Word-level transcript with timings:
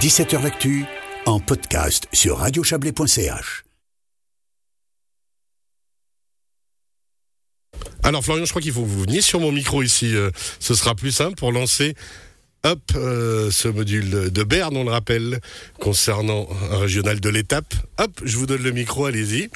17h 0.00 0.42
L'actu 0.42 0.84
en 1.26 1.38
podcast 1.40 2.06
sur 2.12 2.38
radiochablais.ch. 2.38 3.64
Alors 8.02 8.24
Florian, 8.24 8.44
je 8.44 8.50
crois 8.50 8.62
qu'il 8.62 8.72
faut 8.72 8.82
que 8.82 8.86
vous 8.88 9.02
veniez 9.02 9.20
sur 9.20 9.38
mon 9.40 9.52
micro 9.52 9.82
ici. 9.82 10.14
euh, 10.16 10.30
ce 10.60 10.74
sera 10.74 10.94
plus 10.94 11.12
simple 11.12 11.36
pour 11.36 11.52
lancer 11.52 11.94
Hop, 12.64 12.80
euh, 12.94 13.50
ce 13.50 13.66
module 13.68 14.30
de 14.30 14.42
Berne, 14.44 14.76
on 14.76 14.84
le 14.84 14.90
rappelle, 14.90 15.40
concernant 15.80 16.48
un 16.70 16.78
régional 16.78 17.18
de 17.18 17.28
l'étape. 17.28 17.74
Hop, 17.98 18.20
je 18.24 18.36
vous 18.36 18.46
donne 18.46 18.62
le 18.62 18.70
micro, 18.70 19.04
allez-y. 19.06 19.50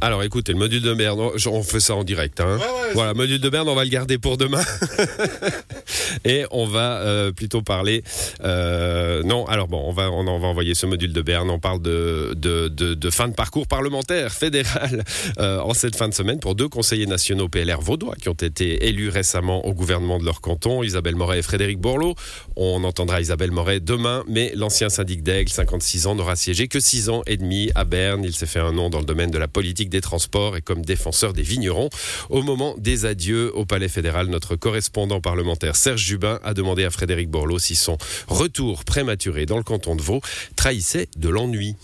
Alors 0.00 0.22
écoutez, 0.22 0.52
le 0.52 0.58
module 0.58 0.80
de 0.80 0.94
Berne, 0.94 1.18
on- 1.20 1.32
on 1.50 1.62
fait 1.62 1.80
ça 1.80 1.94
en 1.94 2.04
direct. 2.04 2.40
Hein. 2.40 2.56
Ouais, 2.56 2.62
ouais, 2.62 2.92
voilà, 2.94 3.12
module 3.14 3.40
de 3.40 3.48
Berne, 3.50 3.68
on 3.68 3.74
va 3.74 3.84
le 3.84 3.90
garder 3.90 4.16
pour 4.16 4.38
demain. 4.38 4.62
Et 6.24 6.44
on 6.50 6.66
va 6.66 6.98
euh, 6.98 7.32
plutôt 7.32 7.62
parler. 7.62 8.02
euh, 8.44 9.22
non, 9.22 9.46
alors 9.46 9.68
bon, 9.68 9.82
on 9.86 9.92
va, 9.92 10.10
envoyer 10.10 10.74
ce 10.74 10.86
module 10.86 11.12
de 11.12 11.22
Berne. 11.22 11.50
On 11.50 11.58
parle 11.58 11.80
de 11.82 13.10
fin 13.10 13.28
de 13.28 13.34
parcours 13.34 13.66
parlementaire 13.66 14.32
fédéral 14.32 15.04
euh, 15.38 15.60
en 15.60 15.74
cette 15.74 15.96
fin 15.96 16.08
de 16.08 16.14
semaine 16.14 16.40
pour 16.40 16.54
deux 16.54 16.68
conseillers 16.68 17.06
nationaux 17.06 17.48
PLR 17.48 17.80
vaudois 17.80 18.14
qui 18.20 18.28
ont 18.28 18.34
été 18.34 18.86
élus 18.86 19.08
récemment 19.08 19.66
au 19.66 19.74
gouvernement 19.74 20.18
de 20.18 20.24
leur 20.24 20.40
canton, 20.40 20.82
Isabelle 20.82 21.16
Moret 21.16 21.40
et 21.40 21.42
Frédéric 21.42 21.78
Borloo. 21.78 22.14
On 22.56 22.84
entendra 22.84 23.20
Isabelle 23.20 23.50
Moret 23.50 23.80
demain, 23.80 24.24
mais 24.28 24.52
l'ancien 24.54 24.88
syndic 24.88 25.22
d'Aigle, 25.22 25.50
56 25.50 26.06
ans, 26.06 26.14
n'aura 26.14 26.36
siégé 26.36 26.68
que 26.68 26.80
6 26.80 27.08
ans 27.08 27.22
et 27.26 27.36
demi 27.36 27.70
à 27.74 27.84
Berne. 27.84 28.24
Il 28.24 28.34
s'est 28.34 28.46
fait 28.46 28.60
un 28.60 28.72
nom 28.72 28.90
dans 28.90 29.00
le 29.00 29.04
domaine 29.04 29.30
de 29.30 29.38
la 29.38 29.48
politique 29.48 29.90
des 29.90 30.00
transports 30.00 30.56
et 30.56 30.62
comme 30.62 30.84
défenseur 30.84 31.32
des 31.32 31.42
vignerons. 31.42 31.90
Au 32.30 32.42
moment 32.42 32.74
des 32.78 33.06
adieux 33.06 33.54
au 33.56 33.64
Palais 33.64 33.88
fédéral, 33.88 34.28
notre 34.28 34.56
correspondant 34.56 35.20
parlementaire 35.20 35.76
Serge 35.76 35.97
Jubin 36.00 36.40
a 36.42 36.54
demandé 36.54 36.84
à 36.84 36.90
Frédéric 36.90 37.30
Borloo 37.30 37.58
si 37.58 37.74
son 37.76 37.98
retour 38.26 38.84
prématuré 38.84 39.46
dans 39.46 39.56
le 39.56 39.62
canton 39.62 39.96
de 39.96 40.02
Vaud 40.02 40.20
trahissait 40.56 41.08
de 41.16 41.28
l'ennui. 41.28 41.76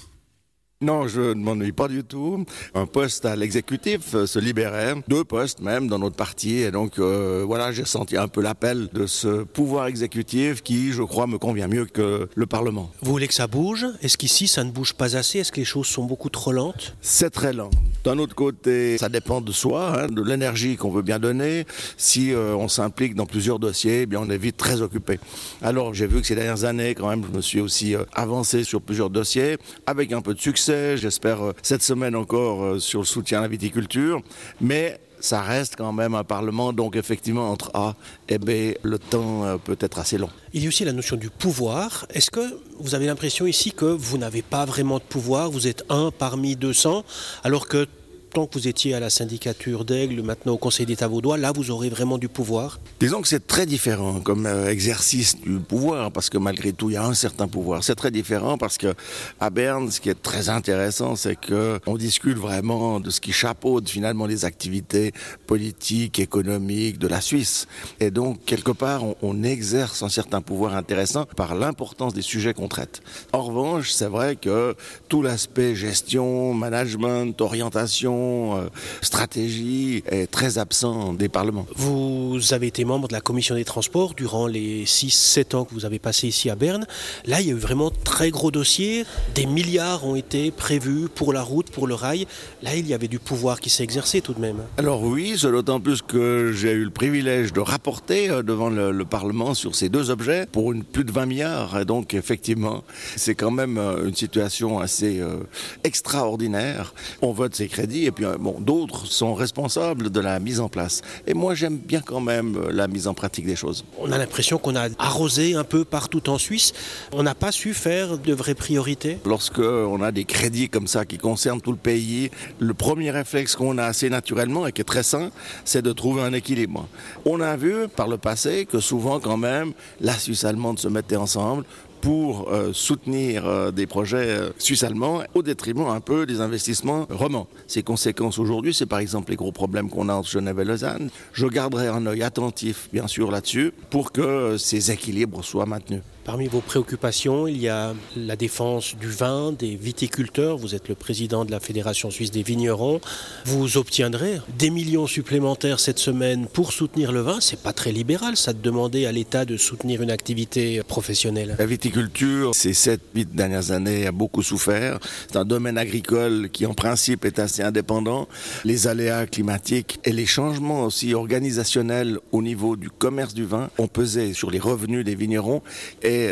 Non, 0.81 1.09
je 1.09 1.21
ne 1.21 1.43
m'ennuie 1.43 1.73
pas 1.73 1.89
du 1.89 2.05
tout. 2.05 2.45
Un 2.75 2.85
poste 2.85 3.25
à 3.25 3.37
l'exécutif 3.37 4.15
euh, 4.15 4.27
se 4.27 4.39
libérait, 4.39 4.95
deux 5.09 5.25
postes 5.25 5.61
même 5.61 5.89
dans 5.89 5.99
notre 5.99 6.17
parti. 6.17 6.57
Et 6.57 6.71
donc 6.71 6.99
euh, 6.99 7.43
voilà, 7.47 7.73
j'ai 7.73 7.87
senti 7.87 8.19
un 8.19 8.29
peu 8.29 8.43
l'appel 8.43 8.89
de 8.93 9.07
ce 9.07 9.45
pouvoir 9.45 9.87
exécutif 9.87 10.63
qui, 10.63 10.93
je 10.93 11.03
crois, 11.03 11.27
me 11.27 11.39
convient 11.39 11.69
mieux 11.69 11.87
que 11.87 12.29
le 12.35 12.47
Parlement. 12.47 12.91
Vous 13.01 13.13
voulez 13.13 13.29
que 13.29 13.35
ça 13.35 13.47
bouge? 13.47 13.87
Est-ce 14.03 14.19
qu'ici 14.19 14.47
ça 14.47 14.63
ne 14.63 14.73
bouge 14.73 14.93
pas 14.93 15.17
assez? 15.17 15.39
Est-ce 15.39 15.53
que 15.53 15.61
les 15.61 15.65
choses 15.65 15.87
sont 15.87 16.05
beaucoup 16.05 16.29
trop 16.29 16.53
lentes? 16.53 16.95
C'est 17.01 17.31
très 17.31 17.55
lent. 17.55 17.71
D'un 18.05 18.19
autre 18.19 18.35
côté, 18.35 18.99
ça 18.99 19.09
dépend 19.09 19.41
de 19.41 19.51
soi, 19.51 20.03
hein, 20.03 20.07
de 20.09 20.23
l'énergie 20.23 20.77
qu'on 20.77 20.91
veut 20.91 21.01
bien 21.01 21.19
donner. 21.19 21.65
Si 21.97 22.35
euh, 22.35 22.55
on 22.55 22.69
s'implique 22.69 23.15
dans 23.15 23.25
plusieurs 23.25 23.59
dossiers, 23.59 24.03
eh 24.03 24.07
bien 24.07 24.21
on 24.21 24.29
est 24.29 24.37
vite 24.37 24.59
très 24.59 24.83
occupé. 24.83 25.19
Alors 25.63 25.95
j'ai 25.95 26.07
vu 26.07 26.21
que 26.21 26.27
ces 26.27 26.35
dernières 26.35 26.65
années, 26.65 26.95
quand 26.95 27.09
même, 27.09 27.25
je 27.25 27.35
me 27.35 27.41
suis 27.41 27.61
aussi 27.61 27.97
euh, 27.97 28.05
avancé 28.15 28.63
sur 28.63 28.83
plusieurs 28.83 29.09
dossiers 29.09 29.57
avec 29.87 30.13
un 30.13 30.21
peu 30.21 30.35
de 30.35 30.41
succès. 30.41 30.99
J'espère 30.99 31.43
euh, 31.43 31.53
cette 31.63 31.83
semaine 31.83 32.15
encore 32.15 32.63
euh, 32.63 32.79
sur 32.79 33.01
le 33.01 33.07
soutien 33.07 33.39
à 33.39 33.43
la 33.43 33.49
viticulture, 33.49 34.21
mais 34.61 35.01
ça 35.25 35.41
reste 35.41 35.77
quand 35.77 35.93
même 35.93 36.15
un 36.15 36.23
parlement, 36.23 36.75
donc 36.75 36.97
effectivement 36.97 37.51
entre 37.51 37.71
A 37.73 37.95
et 38.29 38.37
B, 38.39 38.77
le 38.83 38.99
temps 38.99 39.45
euh, 39.45 39.57
peut 39.57 39.79
être 39.81 39.99
assez 39.99 40.19
long. 40.19 40.29
Il 40.53 40.63
y 40.63 40.67
a 40.67 40.69
aussi 40.69 40.85
la 40.85 40.93
notion 40.93 41.17
du 41.17 41.31
pouvoir. 41.31 42.07
Est-ce 42.11 42.31
que 42.31 42.61
vous 42.79 42.95
avez 42.95 43.07
l'impression 43.07 43.47
ici 43.47 43.73
que 43.73 43.87
vous 43.87 44.19
n'avez 44.19 44.43
pas 44.43 44.67
vraiment 44.67 44.99
de 44.99 45.03
pouvoir? 45.03 45.51
Vous 45.51 45.67
êtes 45.67 45.83
un 45.89 46.11
parmi 46.11 46.57
200, 46.57 47.05
alors 47.43 47.69
que 47.69 47.89
tant 48.35 48.47
que 48.49 48.59
vous 48.59 48.67
étiez 48.67 48.95
à 48.95 49.01
la 49.01 49.11
syndicature 49.11 49.85
d'Aigle, 49.85 50.21
maintenant 50.23 50.55
au 50.55 50.59
Conseil 50.59 50.87
d'État 50.87 51.07
vaudois, 51.07 51.39
là 51.39 51.53
vous 51.53 51.71
aurez 51.71 51.89
vraiment 51.89 52.19
du 52.19 52.29
pouvoir 52.29 52.81
Disons 52.99 53.23
que 53.23 53.29
c'est 53.29 53.47
très 53.47 53.65
différent 53.65 54.19
comme 54.19 54.47
euh, 54.47 54.71
exercice 54.71 55.41
du 55.41 55.61
pouvoir, 55.61 56.11
parce 56.11 56.31
que 56.31 56.39
malgré 56.39 56.73
tout, 56.73 56.91
il 56.91 56.95
y 56.95 56.97
a 56.97 57.05
un 57.05 57.15
certain 57.15 57.47
pouvoir. 57.47 57.85
C'est 57.85 57.95
très 57.95 58.11
différent 58.11 58.59
parce 58.59 58.77
que 58.77 58.93
à 59.39 59.51
Berne, 59.51 59.89
ce 59.89 60.01
qui 60.01 60.09
est 60.09 60.21
très 60.21 60.49
intéressant, 60.49 61.15
c'est 61.15 61.37
que 61.37 61.79
on 61.87 61.97
discute 61.97 62.37
vraiment 62.37 62.99
de 62.99 63.09
ce 63.11 63.21
qui 63.21 63.31
chapeaute 63.31 63.89
finalement 63.89 64.27
les 64.27 64.45
activités 64.45 65.13
politiques, 65.47 66.19
économiques 66.19 66.99
de 66.99 67.07
la 67.07 67.21
Suisse. 67.21 67.69
Et 68.01 68.11
donc, 68.11 68.45
quelque 68.45 68.73
part, 68.73 69.05
on 69.23 69.45
exerce 69.45 70.03
un 70.03 70.09
certain 70.09 70.41
pouvoir 70.41 70.75
intéressant 70.75 71.25
par 71.37 71.55
l'importance 71.55 72.15
des 72.15 72.23
sujets 72.23 72.53
qu'on 72.53 72.69
traite. 72.69 73.01
En 73.33 73.43
revanche, 73.43 73.93
c'est 73.93 74.09
vrai 74.09 74.35
que 74.35 74.75
tout 75.09 75.23
l'aspect 75.23 75.77
gestion, 75.77 76.53
management, 76.53 77.41
orientation, 77.41 78.24
euh, 78.25 78.69
stratégie 79.03 80.03
est 80.07 80.31
très 80.31 80.59
absent 80.59 81.13
des 81.13 81.29
parlements. 81.29 81.67
Vous 81.77 82.39
avez 82.53 82.67
été 82.67 82.85
membre 82.85 83.09
de 83.09 83.13
la 83.13 83.21
commission 83.21 83.55
des 83.55 83.65
transports 83.65 84.15
durant 84.15 84.47
les 84.47 84.85
6-7 84.85 85.57
ans 85.57 85.65
que 85.65 85.75
vous 85.75 85.85
avez 85.85 85.99
passé 85.99 86.29
ici 86.29 86.51
à 86.51 86.57
Berne. 86.57 86.87
Là, 87.27 87.41
il 87.41 87.47
y 87.47 87.51
a 87.51 87.55
eu 87.55 87.59
vraiment 87.59 87.91
très 87.91 88.31
gros 88.31 88.51
dossiers. 88.51 89.05
Des 89.35 89.47
milliards 89.47 90.05
ont 90.07 90.17
été 90.17 90.51
prévus 90.51 91.09
pour 91.15 91.33
la 91.33 91.43
route, 91.43 91.71
pour 91.71 91.87
le 91.87 91.95
rail. 91.95 92.27
Là, 92.63 92.75
il 92.75 92.87
y 92.87 92.95
avait 92.95 93.09
du 93.09 93.19
pouvoir 93.19 93.61
qui 93.61 93.71
s'est 93.71 93.85
exercé 93.85 94.21
tout 94.21 94.35
de 94.35 94.41
même. 94.41 94.59
Alors 94.79 95.03
oui, 95.03 95.37
c'est 95.39 95.51
d'autant 95.51 95.81
plus 95.81 96.03
que 96.03 96.53
j'ai 96.55 96.73
eu 96.73 96.85
le 96.85 96.91
privilège 96.91 97.53
de 97.53 97.61
rapporter 97.61 98.31
euh, 98.31 98.43
devant 98.43 98.71
le, 98.71 98.93
le 98.93 99.05
Parlement 99.05 99.55
sur 99.55 99.75
ces 99.75 99.89
deux 99.89 100.11
objets 100.11 100.47
pour 100.51 100.73
une, 100.73 100.85
plus 100.85 101.05
de 101.05 101.13
20 101.13 101.27
milliards. 101.27 101.79
Et 101.81 101.85
donc 101.85 102.15
effectivement, 102.15 102.85
c'est 103.17 103.35
quand 103.35 103.51
même 103.51 103.79
euh, 103.79 104.09
une 104.09 104.15
situation 104.15 104.79
assez 104.79 105.21
euh, 105.21 105.37
extraordinaire. 105.83 106.95
On 107.23 107.33
vote 107.33 107.55
ces 107.55 107.69
crédits 107.69 108.07
et 108.07 108.11
puis 108.15 108.25
euh, 108.25 108.37
bon, 108.39 108.57
d'autres 108.61 109.07
sont 109.07 109.35
responsables 109.35 110.11
de 110.11 110.21
la 110.21 110.39
mise 110.39 110.61
en 110.61 110.69
place. 110.69 111.03
Et 111.27 111.35
moi, 111.35 111.55
j'aime 111.55 111.77
bien 111.77 112.01
quand 112.01 112.21
même 112.21 112.57
euh, 112.57 112.73
la 112.73 112.89
mise 112.89 113.07
en 113.07 113.15
pratique 113.15 113.47
des 113.47 113.57
choses. 113.57 113.85
On 113.99 114.13
a 114.13 114.19
l'impression 114.19 114.59
qu'on 114.59 114.77
a 114.77 114.89
arrosé 114.99 115.55
un 115.55 115.65
peu 115.65 115.85
partout 115.85 116.29
en 116.31 116.39
Suisse. 116.39 116.73
On 117.13 117.23
n'a 117.23 117.35
pas 117.35 117.53
su 117.53 117.75
faire 117.75 118.19
de 118.19 118.33
vraies 118.33 118.55
priorités. 118.55 119.19
Lorsque 119.27 119.59
on 119.59 120.01
a 120.03 120.13
des 120.13 120.25
crédits 120.25 120.69
comme 120.69 120.87
ça 120.87 121.05
qui 121.05 121.19
concernent 121.19 121.61
tout 121.61 121.73
le 121.73 121.79
pays, 121.79 122.31
le 122.59 122.75
premier 122.75 123.11
réflexe 123.11 123.57
qu'on 123.57 123.79
a 123.79 123.85
assez 123.85 124.11
naturellement 124.11 124.67
et 124.67 124.73
qui 124.73 124.81
est 124.81 124.85
très 124.85 125.03
sain, 125.03 125.31
c'est 125.65 125.83
de 125.83 125.93
trouver 125.93 126.23
un 126.23 126.33
équilibre. 126.33 126.87
On 127.25 127.41
a 127.41 127.57
vu 127.57 127.89
par 127.89 128.09
le 128.09 128.19
passé 128.19 128.67
que 128.67 128.81
souvent 128.81 129.21
quand 129.21 129.37
même 129.37 129.73
la 130.01 130.15
Suisse 130.15 130.45
allemande 130.45 130.79
se 130.79 130.89
mettait 130.89 131.17
ensemble 131.17 131.65
pour 132.05 132.51
euh, 132.51 132.75
soutenir 132.75 133.47
euh, 133.47 133.71
des 133.71 133.87
projets 133.87 134.29
euh, 134.29 134.51
suisses-allemands 134.59 135.23
au 135.33 135.43
détriment 135.43 135.87
un 135.87 136.01
peu 136.01 136.27
des 136.27 136.43
investissements 136.43 137.07
romans. 137.09 137.47
Ces 137.67 137.83
conséquences 137.83 138.39
aujourd'hui, 138.39 138.75
c'est 138.75 138.85
par 138.85 138.99
exemple 138.99 139.31
les 139.31 139.37
gros 139.37 139.53
problèmes 139.53 139.89
qu'on 139.89 140.11
a 140.11 140.13
entre 140.13 140.29
Genève 140.29 140.61
et 140.61 140.67
Lausanne. 140.67 141.09
Je 141.33 141.47
garderai 141.47 141.89
un 141.89 142.05
œil 142.05 142.23
attentif, 142.23 142.91
bien 142.93 143.07
sûr, 143.07 143.31
là-dessus 143.31 143.73
pour 143.89 144.13
que 144.13 144.59
ces 144.59 144.91
équilibres 144.91 145.43
soient 145.43 145.65
maintenus. 145.65 146.03
Parmi 146.25 146.47
vos 146.47 146.63
préoccupations, 146.63 147.47
il 147.47 147.59
y 147.59 147.69
a 147.69 147.95
la 148.17 148.35
défense 148.35 148.97
du 148.97 149.09
vin, 149.09 149.53
des 149.53 149.77
viticulteurs. 149.77 150.57
Vous 150.57 150.75
êtes 150.75 150.89
le 150.89 150.95
président 150.95 151.45
de 151.45 151.51
la 151.51 151.61
Fédération 151.61 152.11
suisse 152.11 152.31
des 152.31 152.43
vignerons. 152.43 153.03
Vous 153.45 153.77
obtiendrez 153.77 154.41
des 154.59 154.71
millions 154.71 155.07
supplémentaires 155.07 155.81
cette 155.81 155.99
semaine 155.99 156.47
pour 156.47 156.73
soutenir 156.73 157.13
le 157.13 157.21
vin. 157.21 157.41
C'est 157.43 157.61
pas 157.61 157.75
très 157.75 157.93
libéral, 157.93 158.39
ça 158.39 158.55
de 158.55 158.63
demander 158.63 159.05
à 159.05 159.13
l'État 159.13 159.45
de 159.45 159.59
soutenir 159.59 160.01
une 160.01 160.11
activité 160.11 160.83
professionnelle. 160.83 161.57
La 161.59 161.67
viticulture, 161.67 162.55
ces 162.55 162.73
7-8 162.73 162.99
dernières 163.35 163.71
années, 163.73 164.07
a 164.07 164.13
beaucoup 164.13 164.43
souffert. 164.43 165.01
C'est 165.31 165.37
un 165.37 165.45
domaine 165.45 165.77
agricole 165.77 166.49
qui, 166.51 166.65
en 166.65 166.73
principe, 166.73 167.27
est 167.27 167.39
assez 167.39 167.63
indépendant. 167.63 168.29
Les 168.65 168.87
aléas 168.87 169.27
climatiques 169.27 170.01
et 170.05 170.13
les 170.13 170.27
changements 170.27 170.85
aussi 170.85 171.13
organisationnels 171.13 172.19
au 172.33 172.41
niveau 172.41 172.77
du 172.77 172.89
commerce 172.89 173.35
du 173.35 173.45
vin 173.45 173.69
ont 173.77 173.89
pesé 173.89 174.33
sur 174.33 174.51
les 174.51 174.59
revenus 174.59 175.05
des 175.05 175.15
vignerons. 175.15 175.61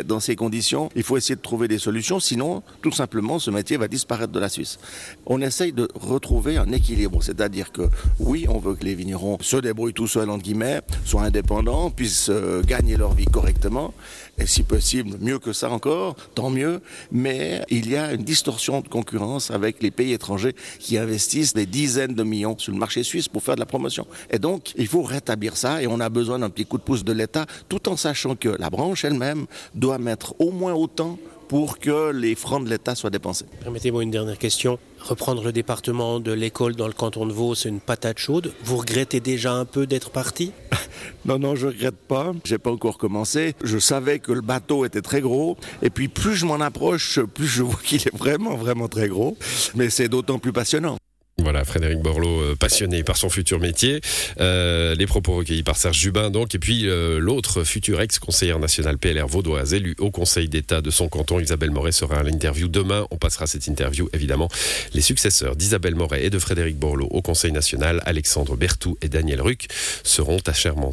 Dans 0.05 0.19
ces 0.19 0.35
conditions, 0.35 0.89
il 0.95 1.03
faut 1.03 1.17
essayer 1.17 1.35
de 1.35 1.41
trouver 1.41 1.67
des 1.67 1.79
solutions. 1.79 2.19
Sinon, 2.19 2.63
tout 2.81 2.91
simplement, 2.91 3.39
ce 3.39 3.51
métier 3.51 3.77
va 3.77 3.87
disparaître 3.87 4.31
de 4.31 4.39
la 4.39 4.49
Suisse. 4.49 4.79
On 5.25 5.41
essaye 5.41 5.73
de 5.73 5.87
retrouver 5.95 6.57
un 6.57 6.71
équilibre. 6.71 7.21
C'est-à-dire 7.21 7.71
que, 7.71 7.83
oui, 8.19 8.45
on 8.49 8.59
veut 8.59 8.75
que 8.75 8.85
les 8.85 8.95
vignerons 8.95 9.37
se 9.41 9.57
débrouillent 9.57 9.93
tout 9.93 10.07
seuls, 10.07 10.29
entre 10.29 10.43
guillemets, 10.43 10.81
soient 11.05 11.23
indépendants, 11.23 11.89
puissent 11.89 12.29
euh, 12.29 12.61
gagner 12.63 12.97
leur 12.97 13.13
vie 13.13 13.25
correctement. 13.25 13.93
Et 14.37 14.47
si 14.47 14.63
possible, 14.63 15.17
mieux 15.19 15.39
que 15.39 15.53
ça 15.53 15.69
encore, 15.69 16.15
tant 16.33 16.49
mieux. 16.49 16.81
Mais 17.11 17.63
il 17.69 17.89
y 17.89 17.95
a 17.95 18.13
une 18.13 18.23
distorsion 18.23 18.81
de 18.81 18.87
concurrence 18.87 19.51
avec 19.51 19.81
les 19.83 19.91
pays 19.91 20.13
étrangers 20.13 20.55
qui 20.79 20.97
investissent 20.97 21.53
des 21.53 21.65
dizaines 21.65 22.15
de 22.15 22.23
millions 22.23 22.57
sur 22.57 22.71
le 22.71 22.79
marché 22.79 23.03
suisse 23.03 23.27
pour 23.27 23.43
faire 23.43 23.55
de 23.55 23.59
la 23.59 23.65
promotion. 23.65 24.07
Et 24.31 24.39
donc, 24.39 24.73
il 24.75 24.87
faut 24.87 25.03
rétablir 25.03 25.55
ça 25.57 25.81
et 25.81 25.87
on 25.87 25.99
a 25.99 26.09
besoin 26.09 26.39
d'un 26.39 26.49
petit 26.49 26.65
coup 26.65 26.77
de 26.77 26.83
pouce 26.83 27.03
de 27.03 27.13
l'État, 27.13 27.45
tout 27.69 27.89
en 27.89 27.97
sachant 27.97 28.35
que 28.35 28.49
la 28.49 28.69
branche 28.69 29.05
elle-même 29.05 29.45
doit 29.75 29.97
mettre 29.97 30.35
au 30.39 30.51
moins 30.51 30.73
autant 30.73 31.17
pour 31.47 31.77
que 31.77 32.11
les 32.11 32.35
francs 32.35 32.63
de 32.63 32.69
l'État 32.69 32.95
soient 32.95 33.09
dépensés. 33.09 33.45
Permettez-moi 33.61 34.01
une 34.01 34.11
dernière 34.11 34.39
question. 34.39 34.79
Reprendre 34.99 35.43
le 35.43 35.51
département 35.51 36.19
de 36.19 36.31
l'école 36.31 36.75
dans 36.75 36.87
le 36.87 36.93
canton 36.93 37.25
de 37.25 37.33
Vaud, 37.33 37.53
c'est 37.53 37.69
une 37.69 37.79
patate 37.79 38.17
chaude. 38.17 38.53
Vous 38.63 38.77
regrettez 38.77 39.19
déjà 39.19 39.53
un 39.53 39.65
peu 39.65 39.85
d'être 39.85 40.09
parti? 40.09 40.51
Non, 41.25 41.39
non, 41.39 41.55
je 41.55 41.67
regrette 41.67 41.95
pas. 41.95 42.33
J'ai 42.43 42.57
pas 42.57 42.71
encore 42.71 42.97
commencé. 42.97 43.55
Je 43.63 43.77
savais 43.77 44.19
que 44.19 44.33
le 44.33 44.41
bateau 44.41 44.83
était 44.83 45.01
très 45.01 45.21
gros. 45.21 45.57
Et 45.81 45.89
puis, 45.89 46.09
plus 46.09 46.35
je 46.35 46.45
m'en 46.45 46.59
approche, 46.59 47.19
plus 47.21 47.47
je 47.47 47.63
vois 47.63 47.79
qu'il 47.81 48.01
est 48.01 48.15
vraiment, 48.15 48.55
vraiment 48.55 48.89
très 48.89 49.07
gros. 49.07 49.37
Mais 49.75 49.89
c'est 49.89 50.09
d'autant 50.09 50.39
plus 50.39 50.51
passionnant. 50.51 50.97
Voilà. 51.43 51.63
Frédéric 51.65 51.99
Borloo, 51.99 52.41
euh, 52.41 52.55
passionné 52.55 53.03
par 53.03 53.17
son 53.17 53.29
futur 53.29 53.59
métier. 53.59 54.01
Euh, 54.39 54.95
les 54.95 55.05
propos 55.05 55.35
recueillis 55.35 55.63
par 55.63 55.77
Serge 55.77 55.97
Jubin, 55.97 56.29
donc. 56.29 56.55
Et 56.55 56.59
puis 56.59 56.87
euh, 56.87 57.19
l'autre 57.19 57.63
future 57.63 58.01
ex-conseillère 58.01 58.59
nationale 58.59 58.97
PLR 58.97 59.27
vaudoise, 59.27 59.73
élue 59.73 59.95
au 59.99 60.11
Conseil 60.11 60.49
d'État 60.49 60.81
de 60.81 60.89
son 60.89 61.09
canton, 61.09 61.39
Isabelle 61.39 61.71
Moret, 61.71 61.91
sera 61.91 62.17
à 62.17 62.23
l'interview 62.23 62.67
demain. 62.67 63.07
On 63.11 63.17
passera 63.17 63.47
cette 63.47 63.67
interview, 63.67 64.09
évidemment. 64.13 64.49
Les 64.93 65.01
successeurs 65.01 65.55
d'Isabelle 65.55 65.95
Moret 65.95 66.25
et 66.25 66.29
de 66.29 66.39
Frédéric 66.39 66.77
Borloo 66.77 67.07
au 67.11 67.21
Conseil 67.21 67.51
national, 67.51 68.01
Alexandre 68.05 68.55
Berthou 68.55 68.97
et 69.01 69.09
Daniel 69.09 69.41
Ruc, 69.41 69.67
seront 70.03 70.39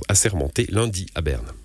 assermentés 0.08 0.67
lundi 0.70 1.06
à 1.14 1.20
Berne. 1.20 1.61